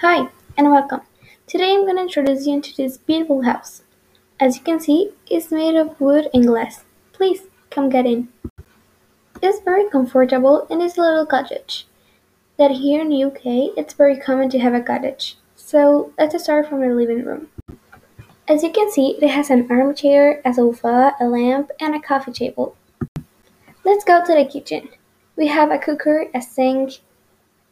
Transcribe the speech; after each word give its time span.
Hi, 0.00 0.28
and 0.58 0.70
welcome. 0.70 1.00
Today 1.46 1.72
I'm 1.72 1.86
going 1.86 1.96
to 1.96 2.02
introduce 2.02 2.46
you 2.46 2.52
into 2.52 2.76
this 2.76 2.98
beautiful 2.98 3.44
house. 3.44 3.82
As 4.38 4.58
you 4.58 4.62
can 4.62 4.78
see, 4.78 5.12
it's 5.26 5.50
made 5.50 5.74
of 5.74 5.98
wood 5.98 6.28
and 6.34 6.46
glass. 6.46 6.84
Please, 7.14 7.44
come 7.70 7.88
get 7.88 8.04
in. 8.04 8.28
It's 9.42 9.64
very 9.64 9.88
comfortable 9.88 10.66
it's 10.68 10.98
a 10.98 11.00
little 11.00 11.24
cottage. 11.24 11.86
That 12.58 12.72
here 12.72 13.00
in 13.00 13.08
the 13.08 13.24
UK, 13.24 13.72
it's 13.78 13.94
very 13.94 14.18
common 14.18 14.50
to 14.50 14.58
have 14.58 14.74
a 14.74 14.82
cottage. 14.82 15.38
So 15.54 16.12
let's 16.18 16.44
start 16.44 16.68
from 16.68 16.82
the 16.82 16.88
living 16.88 17.24
room. 17.24 17.48
As 18.46 18.62
you 18.62 18.70
can 18.70 18.92
see, 18.92 19.16
it 19.22 19.26
has 19.30 19.48
an 19.48 19.66
armchair, 19.70 20.42
a 20.44 20.52
sofa, 20.52 21.14
a 21.18 21.26
lamp, 21.26 21.70
and 21.80 21.94
a 21.94 22.02
coffee 22.02 22.32
table. 22.32 22.76
Let's 23.82 24.04
go 24.04 24.22
to 24.22 24.34
the 24.34 24.44
kitchen. 24.44 24.90
We 25.36 25.46
have 25.46 25.70
a 25.70 25.78
cooker, 25.78 26.26
a 26.34 26.42
sink, 26.42 26.98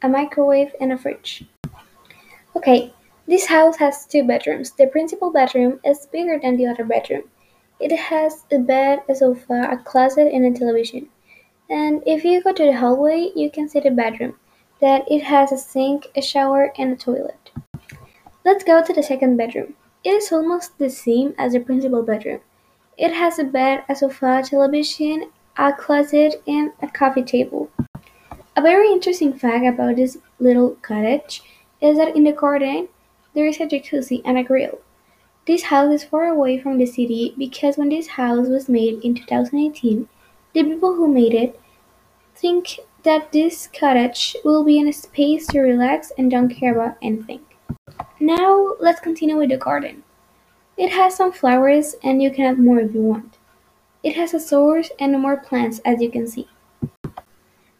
a 0.00 0.08
microwave, 0.08 0.74
and 0.80 0.90
a 0.90 0.96
fridge. 0.96 1.44
Okay, 2.66 2.94
this 3.28 3.44
house 3.44 3.76
has 3.76 4.06
two 4.06 4.24
bedrooms. 4.24 4.70
The 4.70 4.86
principal 4.86 5.30
bedroom 5.30 5.80
is 5.84 6.08
bigger 6.10 6.40
than 6.40 6.56
the 6.56 6.66
other 6.66 6.82
bedroom. 6.82 7.24
It 7.78 7.94
has 7.94 8.46
a 8.50 8.58
bed, 8.58 9.02
a 9.06 9.14
sofa, 9.14 9.68
a 9.70 9.76
closet, 9.76 10.32
and 10.32 10.46
a 10.46 10.58
television. 10.58 11.10
And 11.68 12.02
if 12.06 12.24
you 12.24 12.42
go 12.42 12.54
to 12.54 12.64
the 12.64 12.72
hallway, 12.72 13.32
you 13.36 13.50
can 13.50 13.68
see 13.68 13.80
the 13.80 13.90
bedroom. 13.90 14.36
That 14.80 15.04
it 15.10 15.24
has 15.24 15.52
a 15.52 15.58
sink, 15.58 16.06
a 16.16 16.22
shower, 16.22 16.72
and 16.78 16.94
a 16.94 16.96
toilet. 16.96 17.50
Let's 18.46 18.64
go 18.64 18.82
to 18.82 18.94
the 18.94 19.02
second 19.02 19.36
bedroom. 19.36 19.74
It 20.02 20.14
is 20.14 20.32
almost 20.32 20.78
the 20.78 20.88
same 20.88 21.34
as 21.36 21.52
the 21.52 21.60
principal 21.60 22.02
bedroom. 22.02 22.40
It 22.96 23.12
has 23.12 23.38
a 23.38 23.44
bed, 23.44 23.84
a 23.90 23.94
sofa, 23.94 24.42
television, 24.42 25.30
a 25.58 25.74
closet, 25.74 26.42
and 26.46 26.72
a 26.80 26.88
coffee 26.88 27.24
table. 27.24 27.68
A 28.56 28.62
very 28.62 28.90
interesting 28.90 29.34
fact 29.34 29.66
about 29.66 29.96
this 29.96 30.16
little 30.38 30.78
cottage 30.80 31.42
is 31.84 31.98
that 31.98 32.16
in 32.16 32.24
the 32.24 32.32
garden 32.32 32.88
there 33.34 33.46
is 33.46 33.60
a 33.60 33.66
jacuzzi 33.66 34.22
and 34.24 34.38
a 34.38 34.42
grill. 34.42 34.78
This 35.46 35.64
house 35.64 35.92
is 35.92 36.04
far 36.04 36.24
away 36.28 36.58
from 36.58 36.78
the 36.78 36.86
city 36.86 37.34
because 37.36 37.76
when 37.76 37.90
this 37.90 38.06
house 38.16 38.48
was 38.48 38.68
made 38.68 39.04
in 39.04 39.14
2018, 39.14 40.08
the 40.54 40.64
people 40.64 40.94
who 40.94 41.06
made 41.06 41.34
it 41.34 41.60
think 42.34 42.78
that 43.02 43.32
this 43.32 43.68
cottage 43.78 44.34
will 44.44 44.64
be 44.64 44.80
a 44.80 44.92
space 44.92 45.46
to 45.48 45.60
relax 45.60 46.10
and 46.16 46.30
don't 46.30 46.48
care 46.48 46.74
about 46.74 46.96
anything. 47.02 47.40
Now 48.18 48.76
let's 48.80 49.00
continue 49.00 49.36
with 49.36 49.50
the 49.50 49.58
garden. 49.58 50.04
It 50.78 50.90
has 50.92 51.14
some 51.14 51.32
flowers 51.32 51.96
and 52.02 52.22
you 52.22 52.30
can 52.30 52.46
add 52.46 52.58
more 52.58 52.80
if 52.80 52.94
you 52.94 53.02
want. 53.02 53.36
It 54.02 54.16
has 54.16 54.32
a 54.32 54.40
source 54.40 54.90
and 54.98 55.20
more 55.20 55.36
plants 55.36 55.80
as 55.84 56.00
you 56.00 56.10
can 56.10 56.26
see. 56.26 56.48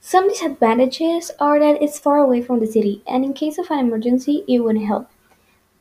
Some 0.06 0.28
disadvantages 0.28 1.30
are 1.40 1.58
that 1.58 1.82
it's 1.82 1.98
far 1.98 2.18
away 2.18 2.42
from 2.42 2.60
the 2.60 2.66
city 2.66 3.02
and 3.06 3.24
in 3.24 3.32
case 3.32 3.56
of 3.56 3.70
an 3.70 3.78
emergency 3.78 4.44
it 4.46 4.58
wouldn't 4.58 4.84
help. 4.84 5.08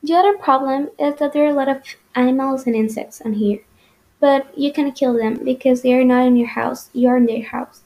The 0.01 0.15
other 0.15 0.37
problem 0.37 0.91
is 0.97 1.15
that 1.17 1.33
there 1.33 1.43
are 1.43 1.49
a 1.49 1.53
lot 1.53 1.67
of 1.67 1.81
animals 2.15 2.65
and 2.65 2.73
insects 2.73 3.19
on 3.19 3.33
here, 3.33 3.59
but 4.21 4.57
you 4.57 4.71
can 4.71 4.93
kill 4.93 5.11
them 5.11 5.43
because 5.43 5.81
they 5.81 5.93
are 5.93 6.05
not 6.05 6.25
in 6.25 6.37
your 6.37 6.47
house, 6.47 6.89
you 6.93 7.09
are 7.09 7.17
in 7.17 7.25
their 7.25 7.43
house. 7.43 7.81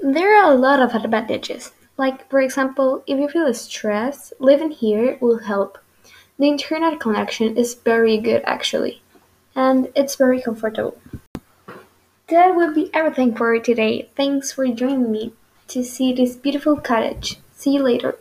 There 0.00 0.40
are 0.40 0.52
a 0.52 0.54
lot 0.54 0.80
of 0.80 0.94
advantages. 0.94 1.72
Like, 1.98 2.30
for 2.30 2.40
example, 2.40 3.02
if 3.08 3.18
you 3.18 3.28
feel 3.28 3.52
stressed, 3.52 4.32
living 4.38 4.70
here 4.70 5.18
will 5.20 5.38
help. 5.38 5.76
The 6.38 6.46
internet 6.46 7.00
connection 7.00 7.56
is 7.56 7.74
very 7.74 8.16
good 8.18 8.42
actually, 8.46 9.02
and 9.56 9.88
it's 9.96 10.14
very 10.14 10.40
comfortable. 10.40 10.96
That 12.28 12.56
will 12.56 12.74
be 12.74 12.90
everything 12.92 13.36
for 13.36 13.56
today. 13.60 14.08
Thanks 14.16 14.50
for 14.50 14.66
joining 14.66 15.12
me 15.12 15.32
to 15.68 15.84
see 15.84 16.12
this 16.12 16.34
beautiful 16.34 16.76
cottage. 16.76 17.36
See 17.52 17.74
you 17.74 17.82
later. 17.84 18.18